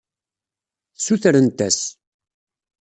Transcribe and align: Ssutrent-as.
Ssutrent-as. 0.97 1.79